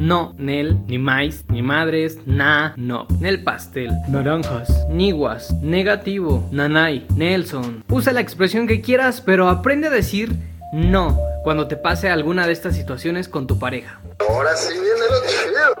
no, 0.00 0.34
Nel, 0.38 0.78
ni 0.86 0.96
maíz, 0.96 1.44
ni 1.50 1.60
madres, 1.60 2.18
na, 2.24 2.72
no, 2.78 3.06
Nel 3.20 3.44
pastel, 3.44 3.90
naranjas, 4.08 4.86
niguas, 4.88 5.52
negativo, 5.60 6.48
nanay, 6.50 7.06
Nelson. 7.14 7.84
Usa 7.90 8.14
la 8.14 8.22
expresión 8.22 8.66
que 8.66 8.80
quieras, 8.80 9.20
pero 9.20 9.50
aprende 9.50 9.88
a 9.88 9.90
decir 9.90 10.32
no 10.72 11.18
cuando 11.44 11.68
te 11.68 11.76
pase 11.76 12.08
alguna 12.08 12.46
de 12.46 12.54
estas 12.54 12.74
situaciones 12.74 13.28
con 13.28 13.46
tu 13.46 13.58
pareja. 13.58 14.00
Ahora 14.26 14.56
sí 14.56 14.72
viene 14.72 15.00
lo 15.10 15.20
chido. 15.26 15.79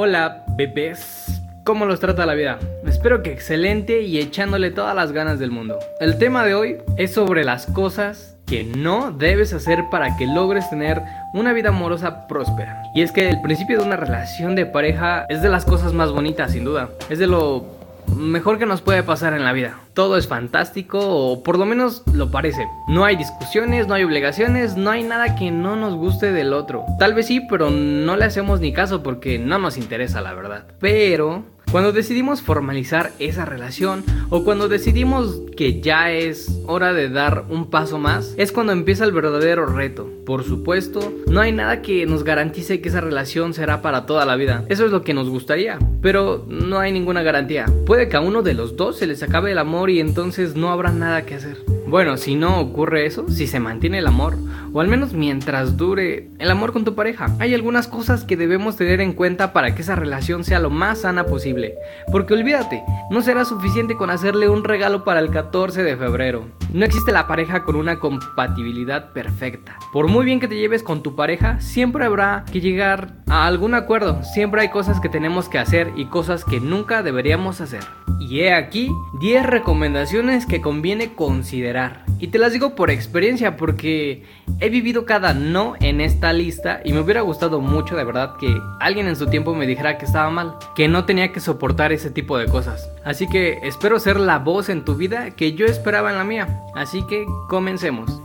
Hola, 0.00 0.44
bebés. 0.50 1.42
¿Cómo 1.64 1.84
los 1.84 1.98
trata 1.98 2.24
la 2.24 2.34
vida? 2.34 2.60
Espero 2.86 3.20
que 3.20 3.32
excelente 3.32 4.02
y 4.02 4.20
echándole 4.20 4.70
todas 4.70 4.94
las 4.94 5.10
ganas 5.10 5.40
del 5.40 5.50
mundo. 5.50 5.76
El 5.98 6.18
tema 6.18 6.44
de 6.44 6.54
hoy 6.54 6.76
es 6.96 7.12
sobre 7.12 7.42
las 7.42 7.66
cosas 7.66 8.38
que 8.46 8.62
no 8.62 9.10
debes 9.10 9.52
hacer 9.52 9.86
para 9.90 10.16
que 10.16 10.28
logres 10.28 10.70
tener 10.70 11.02
una 11.34 11.52
vida 11.52 11.70
amorosa 11.70 12.28
próspera. 12.28 12.80
Y 12.94 13.02
es 13.02 13.10
que 13.10 13.28
el 13.28 13.40
principio 13.40 13.80
de 13.80 13.86
una 13.86 13.96
relación 13.96 14.54
de 14.54 14.66
pareja 14.66 15.26
es 15.28 15.42
de 15.42 15.48
las 15.48 15.64
cosas 15.64 15.92
más 15.92 16.12
bonitas, 16.12 16.52
sin 16.52 16.62
duda. 16.62 16.90
Es 17.10 17.18
de 17.18 17.26
lo 17.26 17.77
mejor 18.18 18.58
que 18.58 18.66
nos 18.66 18.82
puede 18.82 19.02
pasar 19.02 19.32
en 19.32 19.44
la 19.44 19.52
vida. 19.52 19.78
Todo 19.94 20.16
es 20.16 20.28
fantástico 20.28 20.98
o 21.00 21.42
por 21.42 21.58
lo 21.58 21.64
menos 21.64 22.02
lo 22.12 22.30
parece. 22.30 22.66
No 22.88 23.04
hay 23.04 23.16
discusiones, 23.16 23.86
no 23.86 23.94
hay 23.94 24.04
obligaciones, 24.04 24.76
no 24.76 24.90
hay 24.90 25.02
nada 25.02 25.36
que 25.36 25.50
no 25.50 25.76
nos 25.76 25.94
guste 25.94 26.32
del 26.32 26.52
otro. 26.52 26.84
Tal 26.98 27.14
vez 27.14 27.26
sí, 27.26 27.40
pero 27.40 27.70
no 27.70 28.16
le 28.16 28.24
hacemos 28.24 28.60
ni 28.60 28.72
caso 28.72 29.02
porque 29.02 29.38
no 29.38 29.58
nos 29.58 29.78
interesa 29.78 30.20
la 30.20 30.34
verdad. 30.34 30.66
Pero 30.80 31.44
cuando 31.70 31.92
decidimos 31.92 32.40
formalizar 32.40 33.12
esa 33.18 33.44
relación 33.44 34.02
o 34.30 34.42
cuando 34.42 34.68
decidimos 34.68 35.42
que 35.56 35.80
ya 35.80 36.10
es 36.12 36.62
hora 36.66 36.94
de 36.94 37.10
dar 37.10 37.44
un 37.50 37.68
paso 37.68 37.98
más, 37.98 38.34
es 38.38 38.52
cuando 38.52 38.72
empieza 38.72 39.04
el 39.04 39.12
verdadero 39.12 39.66
reto. 39.66 40.08
Por 40.24 40.44
supuesto, 40.44 41.12
no 41.26 41.40
hay 41.40 41.52
nada 41.52 41.82
que 41.82 42.06
nos 42.06 42.24
garantice 42.24 42.80
que 42.80 42.88
esa 42.88 43.02
relación 43.02 43.52
será 43.52 43.82
para 43.82 44.06
toda 44.06 44.24
la 44.24 44.36
vida. 44.36 44.64
Eso 44.68 44.86
es 44.86 44.92
lo 44.92 45.02
que 45.02 45.14
nos 45.14 45.28
gustaría, 45.28 45.78
pero 46.00 46.46
no 46.48 46.78
hay 46.78 46.92
ninguna 46.92 47.22
garantía. 47.22 47.66
Puede 47.86 48.08
que 48.08 48.16
a 48.16 48.20
uno 48.20 48.42
de 48.42 48.54
los 48.54 48.76
dos 48.76 48.96
se 48.96 49.06
les 49.06 49.22
acabe 49.22 49.52
el 49.52 49.58
amor 49.58 49.90
y 49.90 50.00
entonces 50.00 50.56
no 50.56 50.70
habrá 50.70 50.90
nada 50.90 51.26
que 51.26 51.34
hacer. 51.34 51.77
Bueno, 51.88 52.18
si 52.18 52.34
no 52.34 52.60
ocurre 52.60 53.06
eso, 53.06 53.30
si 53.30 53.46
se 53.46 53.60
mantiene 53.60 53.96
el 53.98 54.06
amor, 54.06 54.36
o 54.74 54.80
al 54.82 54.88
menos 54.88 55.14
mientras 55.14 55.78
dure 55.78 56.28
el 56.38 56.50
amor 56.50 56.74
con 56.74 56.84
tu 56.84 56.94
pareja, 56.94 57.34
hay 57.38 57.54
algunas 57.54 57.88
cosas 57.88 58.24
que 58.24 58.36
debemos 58.36 58.76
tener 58.76 59.00
en 59.00 59.14
cuenta 59.14 59.54
para 59.54 59.74
que 59.74 59.80
esa 59.80 59.96
relación 59.96 60.44
sea 60.44 60.60
lo 60.60 60.68
más 60.68 61.00
sana 61.00 61.24
posible. 61.24 61.76
Porque 62.12 62.34
olvídate, 62.34 62.82
no 63.10 63.22
será 63.22 63.46
suficiente 63.46 63.96
con 63.96 64.10
hacerle 64.10 64.50
un 64.50 64.64
regalo 64.64 65.02
para 65.02 65.20
el 65.20 65.30
14 65.30 65.82
de 65.82 65.96
febrero. 65.96 66.48
No 66.74 66.84
existe 66.84 67.10
la 67.10 67.26
pareja 67.26 67.64
con 67.64 67.76
una 67.76 67.98
compatibilidad 67.98 69.14
perfecta. 69.14 69.78
Por 69.90 70.08
muy 70.08 70.26
bien 70.26 70.40
que 70.40 70.48
te 70.48 70.58
lleves 70.58 70.82
con 70.82 71.02
tu 71.02 71.16
pareja, 71.16 71.58
siempre 71.62 72.04
habrá 72.04 72.44
que 72.52 72.60
llegar 72.60 73.14
a 73.28 73.46
algún 73.46 73.72
acuerdo. 73.72 74.22
Siempre 74.24 74.60
hay 74.60 74.68
cosas 74.68 75.00
que 75.00 75.08
tenemos 75.08 75.48
que 75.48 75.58
hacer 75.58 75.90
y 75.96 76.04
cosas 76.04 76.44
que 76.44 76.60
nunca 76.60 77.02
deberíamos 77.02 77.62
hacer. 77.62 77.80
Y 78.20 78.40
he 78.40 78.52
aquí 78.52 78.90
10 79.20 79.46
recomendaciones 79.46 80.44
que 80.44 80.60
conviene 80.60 81.14
considerar. 81.14 81.77
Y 82.20 82.28
te 82.28 82.38
las 82.38 82.52
digo 82.52 82.74
por 82.74 82.90
experiencia 82.90 83.56
porque 83.56 84.24
he 84.58 84.68
vivido 84.70 85.06
cada 85.06 85.34
no 85.34 85.74
en 85.80 86.00
esta 86.00 86.32
lista 86.32 86.80
y 86.84 86.92
me 86.92 87.00
hubiera 87.00 87.20
gustado 87.20 87.60
mucho 87.60 87.94
de 87.94 88.02
verdad 88.02 88.34
que 88.40 88.60
alguien 88.80 89.06
en 89.06 89.14
su 89.14 89.28
tiempo 89.28 89.54
me 89.54 89.66
dijera 89.66 89.98
que 89.98 90.04
estaba 90.04 90.28
mal, 90.30 90.56
que 90.74 90.88
no 90.88 91.04
tenía 91.04 91.32
que 91.32 91.38
soportar 91.38 91.92
ese 91.92 92.10
tipo 92.10 92.36
de 92.36 92.46
cosas. 92.46 92.90
Así 93.04 93.28
que 93.28 93.60
espero 93.62 94.00
ser 94.00 94.18
la 94.18 94.38
voz 94.38 94.68
en 94.68 94.84
tu 94.84 94.96
vida 94.96 95.30
que 95.30 95.52
yo 95.52 95.66
esperaba 95.66 96.10
en 96.10 96.18
la 96.18 96.24
mía. 96.24 96.60
Así 96.74 97.06
que 97.06 97.24
comencemos. 97.48 98.20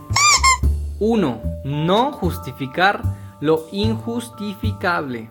1. 0.98 1.42
No 1.64 2.12
justificar 2.12 3.02
lo 3.40 3.66
injustificable. 3.70 5.30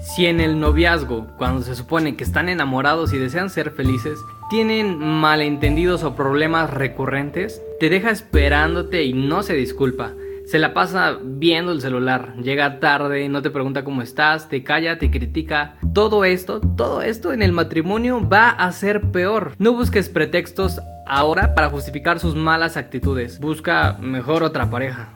Si 0.00 0.26
en 0.26 0.40
el 0.40 0.60
noviazgo, 0.60 1.26
cuando 1.36 1.62
se 1.62 1.74
supone 1.74 2.16
que 2.16 2.24
están 2.24 2.48
enamorados 2.48 3.12
y 3.12 3.18
desean 3.18 3.50
ser 3.50 3.70
felices, 3.70 4.18
tienen 4.48 4.98
malentendidos 4.98 6.04
o 6.04 6.14
problemas 6.14 6.70
recurrentes, 6.70 7.62
te 7.80 7.88
deja 7.88 8.10
esperándote 8.10 9.04
y 9.04 9.12
no 9.12 9.42
se 9.42 9.54
disculpa. 9.54 10.12
Se 10.46 10.60
la 10.60 10.74
pasa 10.74 11.18
viendo 11.20 11.72
el 11.72 11.80
celular, 11.80 12.36
llega 12.36 12.78
tarde, 12.78 13.28
no 13.28 13.42
te 13.42 13.50
pregunta 13.50 13.82
cómo 13.82 14.02
estás, 14.02 14.48
te 14.48 14.62
calla, 14.62 14.96
te 14.96 15.10
critica. 15.10 15.74
Todo 15.92 16.24
esto, 16.24 16.60
todo 16.60 17.02
esto 17.02 17.32
en 17.32 17.42
el 17.42 17.50
matrimonio 17.50 18.26
va 18.28 18.50
a 18.50 18.70
ser 18.70 19.10
peor. 19.10 19.54
No 19.58 19.72
busques 19.72 20.08
pretextos 20.08 20.80
ahora 21.04 21.54
para 21.56 21.68
justificar 21.68 22.20
sus 22.20 22.36
malas 22.36 22.76
actitudes. 22.76 23.40
Busca 23.40 23.98
mejor 24.00 24.44
otra 24.44 24.70
pareja. 24.70 25.14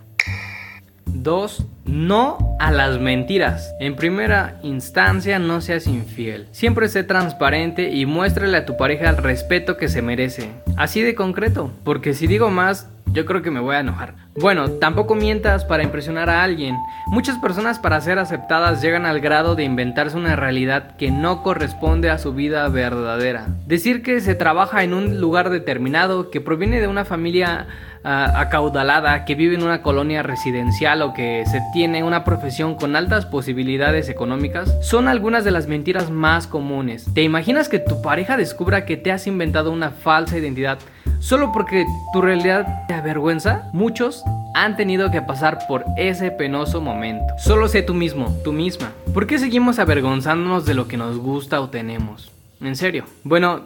2. 1.07 1.67
No 1.91 2.57
a 2.61 2.71
las 2.71 3.01
mentiras. 3.01 3.75
En 3.81 3.97
primera 3.97 4.61
instancia, 4.63 5.41
no 5.41 5.61
seas 5.61 5.89
infiel. 5.89 6.47
Siempre 6.53 6.87
sé 6.89 7.03
transparente 7.03 7.91
y 7.91 8.07
muéstrale 8.07 8.57
a 8.57 8.65
tu 8.65 8.77
pareja 8.77 9.11
el 9.11 9.17
respeto 9.17 9.77
que 9.77 9.89
se 9.89 10.01
merece. 10.01 10.53
Así 10.77 11.03
de 11.03 11.17
concreto, 11.17 11.73
porque 11.83 12.15
si 12.15 12.29
digo 12.29 12.49
más, 12.49 12.89
yo 13.13 13.27
creo 13.27 13.43
que 13.43 13.51
me 13.51 13.61
voy 13.61 13.75
a 13.75 13.81
enojar. 13.81 14.15
Bueno, 14.37 14.71
tampoco 14.71 15.17
mientas 15.17 15.65
para 15.65 15.83
impresionar 15.83 16.31
a 16.31 16.45
alguien. 16.45 16.77
Muchas 17.09 17.39
personas 17.39 17.81
para 17.81 18.01
ser 18.01 18.19
aceptadas 18.19 18.81
llegan 18.81 19.05
al 19.05 19.21
grado 19.21 19.57
de 19.57 19.65
inventarse 19.65 20.17
una 20.17 20.37
realidad 20.37 20.97
que 20.97 21.11
no 21.11 21.43
corresponde 21.43 22.11
a 22.11 22.19
su 22.19 22.33
vida 22.33 22.69
verdadera. 22.69 23.49
Decir 23.67 24.03
que 24.03 24.21
se 24.21 24.37
trabaja 24.37 24.85
en 24.85 24.95
un 24.95 25.21
lugar 25.21 25.51
determinado, 25.51 26.31
que 26.31 26.41
proviene 26.41 26.81
de 26.81 26.87
una 26.87 27.05
familia 27.05 27.67
uh, 28.05 28.09
acaudalada, 28.09 29.25
que 29.25 29.35
vive 29.35 29.57
en 29.57 29.65
una 29.65 29.83
colonia 29.83 30.23
residencial 30.23 31.03
o 31.03 31.13
que 31.13 31.45
se 31.47 31.61
tiene 31.81 32.05
una 32.05 32.25
profesión 32.25 32.75
con 32.75 32.95
altas 32.95 33.25
posibilidades 33.25 34.11
económicas, 34.11 34.77
son 34.83 35.09
algunas 35.09 35.45
de 35.45 35.51
las 35.51 35.67
mentiras 35.67 36.11
más 36.11 36.47
comunes. 36.47 37.07
¿Te 37.15 37.23
imaginas 37.23 37.71
que 37.71 37.79
tu 37.79 38.03
pareja 38.03 38.37
descubra 38.37 38.85
que 38.85 38.99
te 38.99 39.11
has 39.11 39.27
inventado 39.27 39.73
una 39.73 39.91
falsa 39.91 40.37
identidad? 40.37 40.79
Solo 41.21 41.53
porque 41.53 41.87
tu 42.13 42.21
realidad 42.21 42.85
te 42.87 42.93
avergüenza, 42.93 43.71
muchos 43.73 44.23
han 44.55 44.77
tenido 44.77 45.11
que 45.11 45.23
pasar 45.23 45.61
por 45.67 45.87
ese 45.97 46.31
penoso 46.31 46.83
momento. 46.83 47.33
Solo 47.39 47.67
sé 47.67 47.81
tú 47.81 47.95
mismo, 47.95 48.39
tú 48.45 48.53
misma. 48.53 48.93
¿Por 49.15 49.27
qué 49.27 49.39
seguimos 49.39 49.79
avergonzándonos 49.79 50.67
de 50.67 50.75
lo 50.75 50.87
que 50.87 50.99
nos 50.99 51.17
gusta 51.17 51.63
o 51.63 51.71
tenemos? 51.71 52.31
En 52.61 52.77
serio. 52.77 53.05
Bueno, 53.25 53.63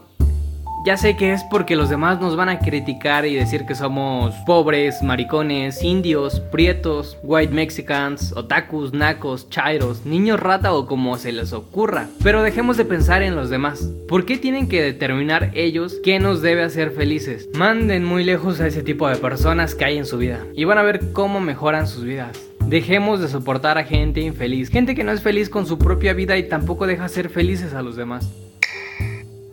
ya 0.85 0.99
sé 0.99 1.17
que 1.17 1.33
es 1.33 1.43
porque 1.45 1.77
los 1.77 1.89
demás 1.89 2.21
nos 2.21 2.37
van 2.37 2.51
a 2.51 2.59
criticar 2.59 3.25
y 3.25 3.35
decir 3.35 3.65
que 3.65 3.75
somos 3.75 4.35
pobres, 4.45 5.03
maricones, 5.03 5.83
indios, 5.83 6.41
prietos, 6.41 7.17
white 7.23 7.55
mexicans, 7.55 8.35
otakus, 8.37 8.93
nacos, 8.93 9.49
chairos, 9.49 10.05
niños 10.05 10.39
rata 10.39 10.75
o 10.75 10.87
como 10.87 11.17
se 11.17 11.33
les 11.33 11.55
ocurra. 11.55 12.09
Pero 12.23 12.43
dejemos 12.43 12.77
de 12.77 12.85
pensar 12.85 13.23
en 13.23 13.35
los 13.35 13.49
demás. 13.49 13.91
¿Por 14.07 14.27
qué 14.27 14.37
tienen 14.37 14.69
que 14.69 14.83
determinar 14.83 15.53
ellos 15.55 15.97
qué 16.05 16.19
nos 16.19 16.43
debe 16.43 16.63
hacer 16.63 16.91
felices? 16.91 17.49
Manden 17.55 18.05
muy 18.05 18.23
lejos 18.23 18.61
a 18.61 18.67
ese 18.67 18.83
tipo 18.83 19.09
de 19.09 19.17
personas 19.17 19.75
que 19.75 19.87
hay 19.87 19.97
en 19.97 20.05
su 20.05 20.19
vida 20.19 20.45
y 20.55 20.65
van 20.65 20.77
a 20.77 20.83
ver 20.83 21.13
cómo 21.15 21.41
mejoran 21.41 21.87
sus 21.87 22.05
vidas. 22.05 22.39
Dejemos 22.67 23.21
de 23.21 23.29
soportar 23.29 23.79
a 23.79 23.85
gente 23.85 24.21
infeliz, 24.21 24.69
gente 24.69 24.95
que 24.95 25.05
no 25.05 25.13
es 25.13 25.23
feliz 25.23 25.49
con 25.49 25.67
su 25.67 25.79
propia 25.79 26.13
vida 26.13 26.37
y 26.37 26.47
tampoco 26.47 26.87
deja 26.87 27.09
ser 27.09 27.31
felices 27.31 27.73
a 27.73 27.81
los 27.81 27.97
demás. 27.97 28.31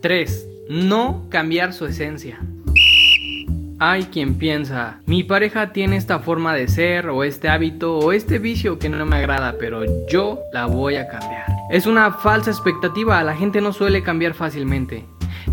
3 0.02 0.51
no 0.72 1.28
cambiar 1.30 1.74
su 1.74 1.86
esencia. 1.86 2.40
Hay 3.78 4.06
quien 4.06 4.36
piensa, 4.36 5.02
mi 5.06 5.24
pareja 5.24 5.74
tiene 5.74 5.98
esta 5.98 6.20
forma 6.20 6.54
de 6.54 6.70
ser 6.70 7.10
o 7.10 7.26
este 7.26 7.50
hábito 7.50 7.98
o 7.98 8.14
este 8.14 8.40
vicio 8.40 8.80
que 8.80 8.88
no 8.88 9.06
me 9.06 9.18
agrada, 9.18 9.58
pero 9.60 9.84
yo 10.08 10.40
la 10.54 10.68
voy 10.68 10.96
a 10.96 11.10
cambiar. 11.10 11.46
Es 11.72 11.88
una 11.88 12.12
falsa 12.12 12.52
expectativa, 12.52 13.22
la 13.22 13.36
gente 13.36 13.60
no 13.60 13.74
suele 13.74 14.02
cambiar 14.02 14.34
fácilmente. 14.34 15.04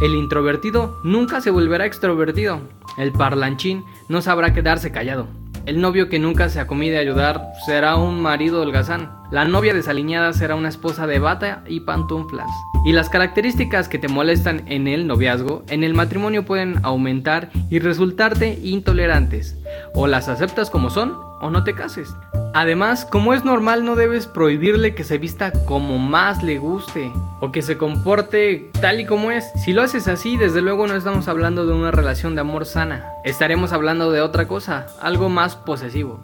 El 0.01 0.15
introvertido 0.15 1.01
nunca 1.03 1.41
se 1.41 1.51
volverá 1.51 1.85
extrovertido. 1.85 2.61
El 2.97 3.11
parlanchín 3.11 3.85
no 4.09 4.21
sabrá 4.21 4.55
quedarse 4.55 4.93
callado. 4.93 5.27
El 5.69 5.83
novio 5.83 6.09
que 6.09 6.19
nunca 6.19 6.49
se 6.49 6.61
acomide 6.61 6.97
a 6.97 7.03
ayudar 7.03 7.53
será 7.67 7.97
un 7.97 8.23
marido 8.23 8.63
holgazán. 8.63 9.11
La 9.31 9.45
novia 9.45 9.75
desaliñada 9.75 10.33
será 10.33 10.55
una 10.55 10.71
esposa 10.71 11.07
de 11.07 11.19
bata 11.19 11.63
y 11.69 11.81
pantuflas. 11.81 12.49
Y 12.87 12.93
las 12.93 13.11
características 13.11 13.87
que 13.87 13.99
te 13.99 14.09
molestan 14.09 14.63
en 14.65 14.89
el 14.89 15.07
noviazgo, 15.07 15.65
en 15.69 15.85
el 15.85 15.93
matrimonio 15.93 16.47
pueden 16.47 16.81
aumentar 16.85 17.51
y 17.69 17.81
resultarte 17.81 18.59
intolerantes. 18.63 19.59
O 19.93 20.07
las 20.07 20.31
aceptas 20.31 20.71
como 20.71 20.89
son 20.89 21.19
o 21.43 21.51
no 21.51 21.65
te 21.65 21.75
cases. 21.75 22.15
Además, 22.61 23.05
como 23.05 23.35
es 23.35 23.45
normal, 23.45 23.85
no 23.85 23.95
debes 23.95 24.27
prohibirle 24.27 24.93
que 24.97 25.05
se 25.05 25.17
vista 25.17 25.53
como 25.65 25.97
más 25.97 26.43
le 26.43 26.59
guste 26.59 27.13
o 27.39 27.53
que 27.53 27.63
se 27.63 27.79
comporte 27.79 28.73
tal 28.81 28.99
y 28.99 29.07
como 29.07 29.31
es. 29.31 29.49
Si 29.65 29.73
lo 29.73 29.81
haces 29.81 30.09
así, 30.09 30.37
desde 30.37 30.61
luego 30.61 30.89
no 30.89 30.97
estamos 30.97 31.29
hablando 31.29 31.67
de 31.67 31.73
una 31.73 31.93
relación 31.93 32.35
de 32.35 32.41
amor 32.41 32.67
sana. 32.67 33.13
Estaremos 33.23 33.73
hablando 33.73 34.11
de 34.11 34.23
otra 34.23 34.49
cosa, 34.49 34.89
algo 35.01 35.29
más 35.29 35.55
posesivo. 35.55 36.19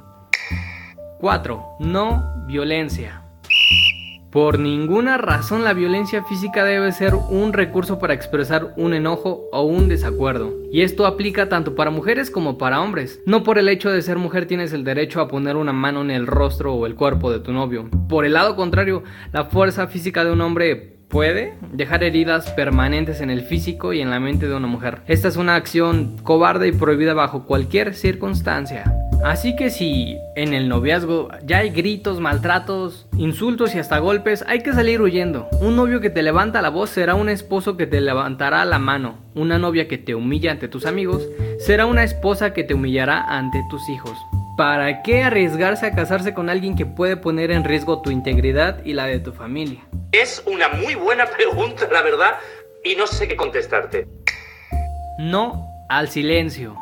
4. 1.21 1.65
No 1.79 2.25
violencia. 2.49 3.24
Por 4.35 4.59
ninguna 4.59 5.17
razón 5.17 5.63
la 5.63 5.75
violencia 5.75 6.25
física 6.25 6.65
debe 6.65 6.91
ser 6.91 7.15
un 7.15 7.53
recurso 7.53 8.01
para 8.01 8.15
expresar 8.15 8.75
un 8.77 8.93
enojo 8.93 9.45
o 9.53 9.63
un 9.63 9.89
desacuerdo. 9.89 10.53
Y 10.73 10.81
esto 10.83 11.07
aplica 11.07 11.49
tanto 11.49 11.77
para 11.77 11.93
mujeres 11.93 12.33
como 12.33 12.59
para 12.59 12.81
hombres. 12.81 13.23
No 13.27 13.45
por 13.45 13.59
el 13.59 13.69
hecho 13.69 13.93
de 13.93 14.03
ser 14.03 14.19
mujer 14.19 14.47
tienes 14.47 14.73
el 14.73 14.83
derecho 14.83 15.21
a 15.21 15.29
poner 15.29 15.55
una 15.55 15.73
mano 15.73 16.01
en 16.01 16.11
el 16.11 16.27
rostro 16.27 16.75
o 16.75 16.87
el 16.87 16.97
cuerpo 16.97 17.31
de 17.31 17.39
tu 17.39 17.53
novio. 17.53 17.89
Por 18.09 18.25
el 18.25 18.33
lado 18.33 18.57
contrario, 18.57 19.05
la 19.33 19.45
fuerza 19.45 19.87
física 19.87 20.25
de 20.25 20.33
un 20.33 20.41
hombre 20.41 20.97
puede 21.09 21.57
dejar 21.73 22.03
heridas 22.03 22.51
permanentes 22.51 23.21
en 23.21 23.31
el 23.31 23.43
físico 23.43 23.93
y 23.93 24.01
en 24.01 24.11
la 24.11 24.19
mente 24.19 24.49
de 24.49 24.57
una 24.57 24.67
mujer. 24.67 25.03
Esta 25.07 25.29
es 25.29 25.37
una 25.37 25.55
acción 25.55 26.17
cobarde 26.25 26.67
y 26.67 26.73
prohibida 26.73 27.15
bajo 27.15 27.45
cualquier 27.47 27.95
circunstancia. 27.95 28.83
Así 29.25 29.57
que 29.57 29.71
si 29.71 30.19
en 30.37 30.53
el 30.53 30.69
noviazgo 30.69 31.31
ya 31.45 31.61
hay 31.61 31.71
gritos, 31.71 32.21
maltratos, 32.21 33.07
insultos 33.17 33.75
y 33.75 33.79
hasta 33.79 33.99
golpes, 33.99 34.45
hay 34.47 34.61
que 34.61 34.75
salir 34.75 35.01
huyendo. 35.01 35.49
Un 35.63 35.77
novio 35.77 36.03
que 36.03 36.11
te 36.11 36.23
levanta 36.23 36.61
la 36.61 36.69
voz 36.69 36.91
será 36.91 37.15
un 37.15 37.31
esposo 37.31 37.79
que 37.79 37.87
te 37.87 38.03
levantará 38.03 38.63
la 38.67 38.79
mano. 38.79 39.17
Una 39.35 39.59
novia 39.59 39.89
que 39.89 39.97
te 39.97 40.15
humilla 40.15 40.51
ante 40.51 40.69
tus 40.69 40.85
amigos 40.85 41.27
será 41.59 41.87
una 41.87 42.05
esposa 42.05 42.53
que 42.53 42.65
te 42.65 42.75
humillará 42.75 43.23
ante 43.23 43.63
tus 43.71 43.89
hijos. 43.89 44.13
¿Para 44.59 45.01
qué 45.01 45.23
arriesgarse 45.23 45.87
a 45.87 45.95
casarse 45.95 46.35
con 46.35 46.51
alguien 46.51 46.77
que 46.77 46.85
puede 46.85 47.17
poner 47.17 47.51
en 47.51 47.65
riesgo 47.65 48.03
tu 48.03 48.11
integridad 48.11 48.85
y 48.85 48.93
la 48.93 49.07
de 49.07 49.21
tu 49.21 49.33
familia? 49.33 49.81
Es 50.13 50.43
una 50.45 50.69
muy 50.69 50.97
buena 50.97 51.25
pregunta, 51.25 51.89
la 51.91 52.03
verdad, 52.03 52.35
y 52.85 52.95
no 52.95 53.07
sé 53.07 53.27
qué 53.27 53.37
contestarte. 53.37 54.07
No 55.19 55.67
al 55.89 56.11
silencio. 56.11 56.77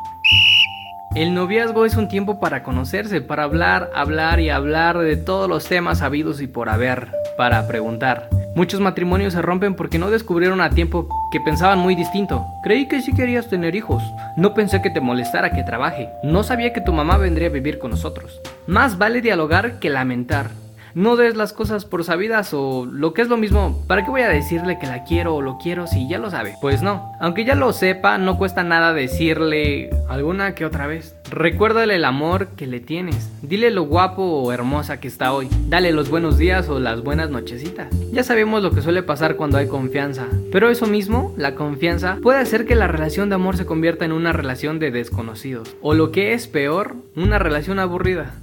El 1.15 1.35
noviazgo 1.35 1.85
es 1.85 1.95
un 1.95 2.07
tiempo 2.07 2.39
para 2.39 2.63
conocerse, 2.63 3.21
para 3.21 3.43
hablar, 3.43 3.91
hablar 3.93 4.39
y 4.39 4.49
hablar 4.49 4.97
de 4.97 5.15
todos 5.15 5.47
los 5.47 5.69
temas 5.69 6.01
habidos 6.01 6.41
y 6.41 6.47
por 6.47 6.69
haber, 6.69 7.09
para 7.37 7.67
preguntar. 7.67 8.29
Muchos 8.55 8.79
matrimonios 8.79 9.33
se 9.33 9.41
rompen 9.43 9.75
porque 9.75 9.99
no 9.99 10.09
descubrieron 10.09 10.59
a 10.59 10.71
tiempo 10.71 11.07
que 11.31 11.39
pensaban 11.39 11.77
muy 11.77 11.93
distinto. 11.93 12.43
Creí 12.63 12.87
que 12.87 13.03
sí 13.03 13.13
querías 13.13 13.47
tener 13.47 13.75
hijos. 13.75 14.01
No 14.37 14.55
pensé 14.55 14.81
que 14.81 14.89
te 14.89 15.01
molestara 15.01 15.51
que 15.51 15.61
trabaje. 15.61 16.09
No 16.23 16.41
sabía 16.41 16.73
que 16.73 16.81
tu 16.81 16.93
mamá 16.93 17.17
vendría 17.17 17.49
a 17.49 17.51
vivir 17.51 17.77
con 17.77 17.91
nosotros. 17.91 18.41
Más 18.65 18.97
vale 18.97 19.21
dialogar 19.21 19.77
que 19.77 19.91
lamentar 19.91 20.62
no 20.95 21.15
des 21.15 21.35
las 21.35 21.53
cosas 21.53 21.85
por 21.85 22.03
sabidas 22.03 22.53
o 22.53 22.85
lo 22.85 23.13
que 23.13 23.21
es 23.21 23.27
lo 23.27 23.37
mismo, 23.37 23.83
¿para 23.87 24.03
qué 24.03 24.11
voy 24.11 24.21
a 24.21 24.29
decirle 24.29 24.79
que 24.79 24.87
la 24.87 25.03
quiero 25.03 25.35
o 25.35 25.41
lo 25.41 25.57
quiero 25.57 25.87
si 25.87 26.07
ya 26.07 26.17
lo 26.17 26.29
sabe? 26.29 26.55
Pues 26.61 26.81
no, 26.81 27.11
aunque 27.19 27.45
ya 27.45 27.55
lo 27.55 27.73
sepa, 27.73 28.17
no 28.17 28.37
cuesta 28.37 28.63
nada 28.63 28.93
decirle 28.93 29.89
alguna 30.07 30.55
que 30.55 30.65
otra 30.65 30.87
vez. 30.87 31.15
Recuérdale 31.29 31.95
el 31.95 32.05
amor 32.05 32.49
que 32.49 32.67
le 32.67 32.79
tienes. 32.79 33.31
Dile 33.41 33.71
lo 33.71 33.83
guapo 33.83 34.21
o 34.23 34.51
hermosa 34.51 34.99
que 34.99 35.07
está 35.07 35.33
hoy. 35.33 35.47
Dale 35.67 35.91
los 35.91 36.09
buenos 36.09 36.37
días 36.37 36.69
o 36.69 36.79
las 36.79 37.01
buenas 37.01 37.31
nochecitas. 37.31 37.87
Ya 38.11 38.23
sabemos 38.23 38.61
lo 38.61 38.71
que 38.71 38.83
suele 38.83 39.01
pasar 39.01 39.35
cuando 39.35 39.57
hay 39.57 39.67
confianza. 39.67 40.27
Pero 40.51 40.69
eso 40.69 40.85
mismo, 40.85 41.33
la 41.35 41.55
confianza, 41.55 42.19
puede 42.21 42.39
hacer 42.39 42.67
que 42.67 42.75
la 42.75 42.87
relación 42.87 43.29
de 43.29 43.35
amor 43.35 43.57
se 43.57 43.65
convierta 43.65 44.05
en 44.05 44.11
una 44.11 44.31
relación 44.31 44.77
de 44.77 44.91
desconocidos. 44.91 45.75
O 45.81 45.95
lo 45.95 46.11
que 46.11 46.33
es 46.33 46.47
peor, 46.47 46.95
una 47.15 47.39
relación 47.39 47.79
aburrida. 47.79 48.35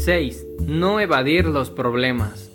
6. 0.00 0.46
No 0.66 0.98
evadir 0.98 1.44
los 1.44 1.68
problemas. 1.68 2.50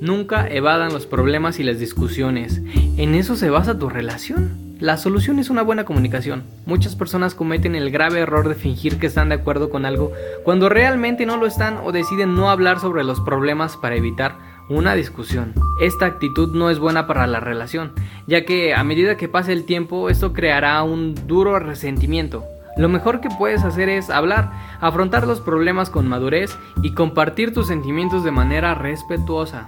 Nunca 0.00 0.48
evadan 0.48 0.92
los 0.92 1.06
problemas 1.06 1.60
y 1.60 1.62
las 1.62 1.78
discusiones. 1.78 2.60
¿En 2.96 3.14
eso 3.14 3.36
se 3.36 3.48
basa 3.48 3.78
tu 3.78 3.88
relación? 3.88 4.76
La 4.80 4.96
solución 4.96 5.38
es 5.38 5.50
una 5.50 5.62
buena 5.62 5.84
comunicación. 5.84 6.42
Muchas 6.66 6.96
personas 6.96 7.36
cometen 7.36 7.76
el 7.76 7.92
grave 7.92 8.18
error 8.18 8.48
de 8.48 8.56
fingir 8.56 8.98
que 8.98 9.06
están 9.06 9.28
de 9.28 9.36
acuerdo 9.36 9.70
con 9.70 9.86
algo 9.86 10.10
cuando 10.42 10.68
realmente 10.68 11.26
no 11.26 11.36
lo 11.36 11.46
están 11.46 11.78
o 11.84 11.92
deciden 11.92 12.34
no 12.34 12.50
hablar 12.50 12.80
sobre 12.80 13.04
los 13.04 13.20
problemas 13.20 13.76
para 13.76 13.94
evitar 13.94 14.36
una 14.68 14.96
discusión. 14.96 15.54
Esta 15.80 16.06
actitud 16.06 16.56
no 16.56 16.70
es 16.70 16.80
buena 16.80 17.06
para 17.06 17.28
la 17.28 17.38
relación, 17.38 17.92
ya 18.26 18.44
que 18.44 18.74
a 18.74 18.82
medida 18.82 19.16
que 19.16 19.28
pase 19.28 19.52
el 19.52 19.64
tiempo 19.64 20.10
esto 20.10 20.32
creará 20.32 20.82
un 20.82 21.14
duro 21.28 21.58
resentimiento, 21.60 22.44
lo 22.78 22.88
mejor 22.88 23.20
que 23.20 23.28
puedes 23.28 23.64
hacer 23.64 23.88
es 23.88 24.08
hablar, 24.08 24.52
afrontar 24.80 25.26
los 25.26 25.40
problemas 25.40 25.90
con 25.90 26.08
madurez 26.08 26.56
y 26.82 26.94
compartir 26.94 27.52
tus 27.52 27.66
sentimientos 27.66 28.22
de 28.22 28.30
manera 28.30 28.74
respetuosa. 28.74 29.66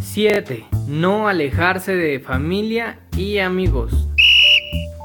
7. 0.00 0.66
No 0.88 1.28
alejarse 1.28 1.94
de 1.94 2.18
familia 2.20 2.98
y 3.16 3.38
amigos. 3.38 4.08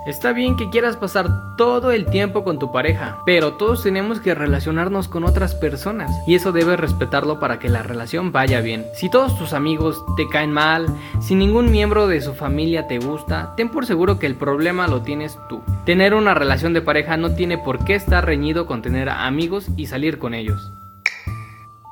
Está 0.09 0.33
bien 0.33 0.55
que 0.55 0.71
quieras 0.71 0.97
pasar 0.97 1.55
todo 1.55 1.91
el 1.91 2.07
tiempo 2.07 2.43
con 2.43 2.57
tu 2.57 2.71
pareja, 2.71 3.21
pero 3.27 3.53
todos 3.53 3.83
tenemos 3.83 4.19
que 4.19 4.33
relacionarnos 4.33 5.07
con 5.07 5.23
otras 5.23 5.53
personas 5.53 6.09
y 6.25 6.33
eso 6.33 6.51
debes 6.51 6.79
respetarlo 6.79 7.39
para 7.39 7.59
que 7.59 7.69
la 7.69 7.83
relación 7.83 8.31
vaya 8.31 8.59
bien. 8.59 8.87
Si 8.95 9.07
todos 9.11 9.37
tus 9.37 9.53
amigos 9.53 10.03
te 10.17 10.27
caen 10.27 10.51
mal, 10.51 10.87
si 11.21 11.35
ningún 11.35 11.69
miembro 11.69 12.07
de 12.07 12.21
su 12.21 12.33
familia 12.33 12.87
te 12.87 12.97
gusta, 12.97 13.53
ten 13.55 13.69
por 13.69 13.85
seguro 13.85 14.17
que 14.17 14.25
el 14.25 14.33
problema 14.33 14.87
lo 14.87 15.03
tienes 15.03 15.37
tú. 15.47 15.61
Tener 15.85 16.15
una 16.15 16.33
relación 16.33 16.73
de 16.73 16.81
pareja 16.81 17.15
no 17.15 17.35
tiene 17.35 17.59
por 17.59 17.85
qué 17.85 17.93
estar 17.93 18.25
reñido 18.25 18.65
con 18.65 18.81
tener 18.81 19.09
amigos 19.09 19.67
y 19.77 19.85
salir 19.85 20.17
con 20.17 20.33
ellos. 20.33 20.71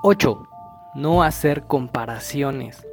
8. 0.01 0.47
No 0.95 1.21
hacer 1.21 1.67
comparaciones. 1.67 2.83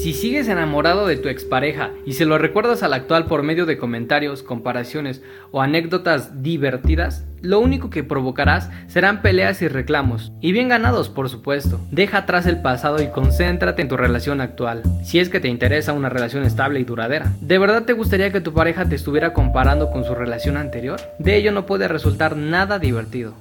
Si 0.00 0.14
sigues 0.14 0.48
enamorado 0.48 1.06
de 1.06 1.18
tu 1.18 1.28
expareja 1.28 1.90
y 2.06 2.14
se 2.14 2.24
lo 2.24 2.38
recuerdas 2.38 2.82
al 2.82 2.94
actual 2.94 3.26
por 3.26 3.42
medio 3.42 3.66
de 3.66 3.76
comentarios, 3.76 4.42
comparaciones 4.42 5.20
o 5.50 5.60
anécdotas 5.60 6.42
divertidas, 6.42 7.26
lo 7.42 7.60
único 7.60 7.90
que 7.90 8.02
provocarás 8.02 8.70
serán 8.86 9.20
peleas 9.20 9.60
y 9.60 9.68
reclamos. 9.68 10.32
Y 10.40 10.52
bien 10.52 10.70
ganados, 10.70 11.10
por 11.10 11.28
supuesto. 11.28 11.78
Deja 11.90 12.16
atrás 12.16 12.46
el 12.46 12.62
pasado 12.62 13.02
y 13.02 13.08
concéntrate 13.08 13.82
en 13.82 13.88
tu 13.88 13.98
relación 13.98 14.40
actual, 14.40 14.82
si 15.04 15.18
es 15.18 15.28
que 15.28 15.38
te 15.38 15.48
interesa 15.48 15.92
una 15.92 16.08
relación 16.08 16.44
estable 16.44 16.80
y 16.80 16.84
duradera. 16.84 17.32
¿De 17.42 17.58
verdad 17.58 17.84
te 17.84 17.92
gustaría 17.92 18.32
que 18.32 18.40
tu 18.40 18.54
pareja 18.54 18.88
te 18.88 18.94
estuviera 18.94 19.34
comparando 19.34 19.90
con 19.90 20.04
su 20.04 20.14
relación 20.14 20.56
anterior? 20.56 20.98
De 21.18 21.36
ello 21.36 21.52
no 21.52 21.66
puede 21.66 21.88
resultar 21.88 22.38
nada 22.38 22.78
divertido. 22.78 23.34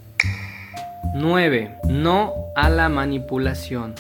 9. 1.16 1.78
No 1.88 2.34
a 2.58 2.70
la 2.70 2.90
manipulación. 2.90 3.94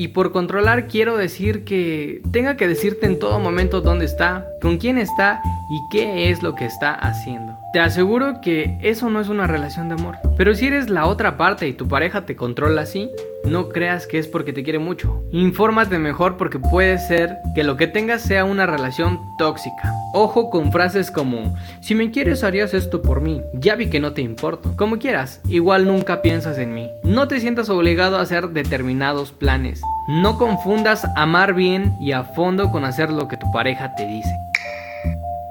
Y 0.00 0.08
por 0.08 0.32
controlar 0.32 0.88
quiero 0.88 1.18
decir 1.18 1.62
que 1.62 2.22
tenga 2.32 2.56
que 2.56 2.66
decirte 2.66 3.04
en 3.04 3.18
todo 3.18 3.38
momento 3.38 3.82
dónde 3.82 4.06
está, 4.06 4.46
con 4.62 4.78
quién 4.78 4.96
está 4.96 5.42
y 5.70 5.78
qué 5.92 6.30
es 6.30 6.42
lo 6.42 6.54
que 6.54 6.64
está 6.64 6.94
haciendo. 6.94 7.58
Te 7.74 7.80
aseguro 7.80 8.40
que 8.40 8.78
eso 8.80 9.10
no 9.10 9.20
es 9.20 9.28
una 9.28 9.46
relación 9.46 9.90
de 9.90 9.96
amor. 9.96 10.16
Pero 10.38 10.54
si 10.54 10.68
eres 10.68 10.88
la 10.88 11.04
otra 11.04 11.36
parte 11.36 11.68
y 11.68 11.74
tu 11.74 11.86
pareja 11.86 12.24
te 12.24 12.34
controla 12.34 12.80
así, 12.80 13.10
no 13.50 13.68
creas 13.68 14.06
que 14.06 14.18
es 14.18 14.28
porque 14.28 14.52
te 14.52 14.62
quiere 14.62 14.78
mucho. 14.78 15.24
Infórmate 15.32 15.98
mejor 15.98 16.36
porque 16.36 16.60
puede 16.60 16.98
ser 16.98 17.38
que 17.54 17.64
lo 17.64 17.76
que 17.76 17.88
tengas 17.88 18.22
sea 18.22 18.44
una 18.44 18.64
relación 18.64 19.18
tóxica. 19.38 19.92
Ojo 20.14 20.50
con 20.50 20.70
frases 20.70 21.10
como, 21.10 21.56
si 21.80 21.96
me 21.96 22.12
quieres 22.12 22.44
harías 22.44 22.74
esto 22.74 23.02
por 23.02 23.20
mí, 23.20 23.42
ya 23.52 23.74
vi 23.74 23.90
que 23.90 23.98
no 23.98 24.12
te 24.12 24.22
importo. 24.22 24.76
Como 24.76 24.98
quieras, 24.98 25.40
igual 25.48 25.86
nunca 25.86 26.22
piensas 26.22 26.58
en 26.58 26.74
mí. 26.74 26.88
No 27.02 27.26
te 27.26 27.40
sientas 27.40 27.68
obligado 27.70 28.18
a 28.18 28.22
hacer 28.22 28.50
determinados 28.50 29.32
planes. 29.32 29.80
No 30.08 30.38
confundas 30.38 31.04
amar 31.16 31.54
bien 31.54 31.92
y 32.00 32.12
a 32.12 32.22
fondo 32.22 32.70
con 32.70 32.84
hacer 32.84 33.10
lo 33.10 33.26
que 33.26 33.36
tu 33.36 33.50
pareja 33.52 33.96
te 33.96 34.06
dice. 34.06 34.30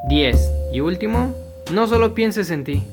10. 0.08 0.51
Y 0.74 0.79
último, 0.79 1.36
no 1.74 1.88
solo 1.88 2.13
pienses 2.13 2.50
en 2.50 2.63
ti. 2.63 2.84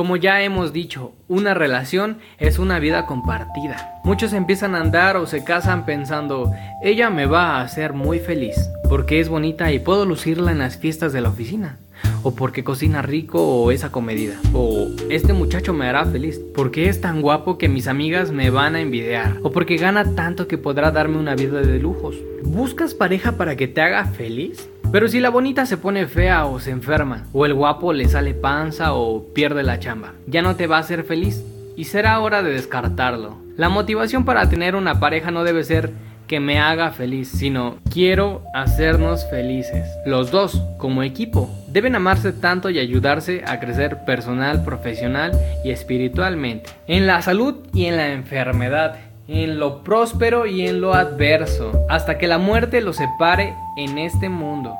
Como 0.00 0.16
ya 0.16 0.40
hemos 0.40 0.72
dicho, 0.72 1.12
una 1.28 1.52
relación 1.52 2.20
es 2.38 2.58
una 2.58 2.78
vida 2.78 3.04
compartida. 3.04 4.00
Muchos 4.02 4.32
empiezan 4.32 4.74
a 4.74 4.80
andar 4.80 5.18
o 5.18 5.26
se 5.26 5.44
casan 5.44 5.84
pensando, 5.84 6.50
ella 6.82 7.10
me 7.10 7.26
va 7.26 7.56
a 7.56 7.60
hacer 7.60 7.92
muy 7.92 8.18
feliz, 8.18 8.56
porque 8.88 9.20
es 9.20 9.28
bonita 9.28 9.70
y 9.72 9.78
puedo 9.78 10.06
lucirla 10.06 10.52
en 10.52 10.60
las 10.60 10.78
fiestas 10.78 11.12
de 11.12 11.20
la 11.20 11.28
oficina, 11.28 11.76
o 12.22 12.34
porque 12.34 12.64
cocina 12.64 13.02
rico 13.02 13.46
o 13.46 13.70
es 13.72 13.84
acomedida, 13.84 14.36
o 14.54 14.88
este 15.10 15.34
muchacho 15.34 15.74
me 15.74 15.86
hará 15.86 16.06
feliz, 16.06 16.40
porque 16.54 16.88
es 16.88 17.02
tan 17.02 17.20
guapo 17.20 17.58
que 17.58 17.68
mis 17.68 17.86
amigas 17.86 18.32
me 18.32 18.48
van 18.48 18.76
a 18.76 18.80
envidiar, 18.80 19.36
o 19.42 19.52
porque 19.52 19.76
gana 19.76 20.14
tanto 20.14 20.48
que 20.48 20.56
podrá 20.56 20.92
darme 20.92 21.18
una 21.18 21.34
vida 21.34 21.60
de 21.60 21.78
lujos. 21.78 22.16
¿Buscas 22.42 22.94
pareja 22.94 23.32
para 23.32 23.54
que 23.54 23.68
te 23.68 23.82
haga 23.82 24.06
feliz? 24.06 24.69
Pero 24.92 25.06
si 25.06 25.20
la 25.20 25.30
bonita 25.30 25.66
se 25.66 25.76
pone 25.76 26.08
fea 26.08 26.46
o 26.46 26.58
se 26.58 26.72
enferma, 26.72 27.26
o 27.32 27.46
el 27.46 27.54
guapo 27.54 27.92
le 27.92 28.08
sale 28.08 28.34
panza 28.34 28.92
o 28.92 29.32
pierde 29.32 29.62
la 29.62 29.78
chamba, 29.78 30.14
ya 30.26 30.42
no 30.42 30.56
te 30.56 30.66
va 30.66 30.78
a 30.78 30.80
hacer 30.80 31.04
feliz 31.04 31.44
y 31.76 31.84
será 31.84 32.18
hora 32.18 32.42
de 32.42 32.52
descartarlo. 32.52 33.36
La 33.56 33.68
motivación 33.68 34.24
para 34.24 34.48
tener 34.48 34.74
una 34.74 34.98
pareja 34.98 35.30
no 35.30 35.44
debe 35.44 35.62
ser 35.62 35.92
que 36.26 36.40
me 36.40 36.58
haga 36.58 36.90
feliz, 36.90 37.28
sino 37.28 37.78
quiero 37.92 38.42
hacernos 38.52 39.28
felices. 39.30 39.88
Los 40.06 40.32
dos, 40.32 40.60
como 40.78 41.04
equipo, 41.04 41.48
deben 41.68 41.94
amarse 41.94 42.32
tanto 42.32 42.68
y 42.68 42.80
ayudarse 42.80 43.44
a 43.46 43.60
crecer 43.60 44.04
personal, 44.04 44.64
profesional 44.64 45.32
y 45.64 45.70
espiritualmente. 45.70 46.70
En 46.88 47.06
la 47.06 47.22
salud 47.22 47.56
y 47.72 47.86
en 47.86 47.96
la 47.96 48.12
enfermedad 48.12 48.96
en 49.30 49.60
lo 49.60 49.84
próspero 49.84 50.46
y 50.46 50.66
en 50.66 50.80
lo 50.80 50.92
adverso, 50.92 51.86
hasta 51.88 52.18
que 52.18 52.26
la 52.26 52.38
muerte 52.38 52.80
los 52.80 52.96
separe 52.96 53.54
en 53.76 53.98
este 53.98 54.28
mundo. 54.28 54.74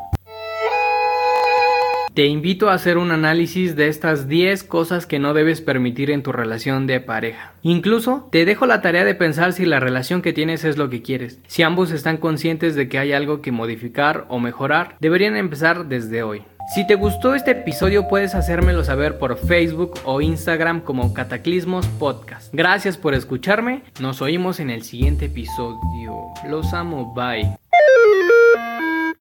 Te 2.14 2.26
invito 2.26 2.69
a 2.69 2.75
hacer 2.75 2.99
un 2.99 3.12
análisis 3.12 3.76
de 3.76 3.87
estas 3.87 4.26
10 4.26 4.64
cosas 4.64 5.07
que 5.07 5.21
no 5.21 5.33
debes 5.33 5.61
permitir 5.61 6.11
en 6.11 6.25
tu 6.25 6.33
relación 6.33 6.88
de 6.88 7.00
pareja. 7.00 7.52
Incluso 7.62 8.28
te 8.33 8.45
dejo 8.45 8.66
la 8.66 8.83
tarea 8.83 9.04
de 9.04 9.14
pensar 9.14 9.52
si 9.52 9.64
la 9.64 9.78
relación 9.78 10.21
que 10.21 10.33
tienes 10.33 10.64
es 10.64 10.76
lo 10.76 10.90
que 10.90 11.02
quieres. 11.02 11.38
Si 11.47 11.62
ambos 11.62 11.92
están 11.92 12.16
conscientes 12.16 12.75
de 12.75 12.88
que 12.88 12.99
hay 12.99 13.12
algo 13.12 13.40
que 13.42 13.52
modificar 13.52 14.26
o 14.28 14.40
mejorar, 14.40 14.97
deberían 14.99 15.37
empezar 15.37 15.87
desde 15.87 16.25
hoy. 16.25 16.42
Si 16.67 16.87
te 16.87 16.95
gustó 16.95 17.35
este 17.35 17.50
episodio 17.52 18.07
puedes 18.07 18.35
hacérmelo 18.35 18.85
saber 18.85 19.19
por 19.19 19.37
Facebook 19.37 19.95
o 20.05 20.21
Instagram 20.21 20.81
como 20.81 21.12
Cataclismos 21.12 21.87
Podcast. 21.87 22.52
Gracias 22.52 22.97
por 22.97 23.14
escucharme, 23.14 23.83
nos 24.00 24.23
oímos 24.23 24.61
en 24.61 24.71
el 24.71 24.83
siguiente 24.83 25.26
episodio. 25.26 26.29
Los 26.49 26.73
amo, 26.73 27.12
bye. 27.12 27.59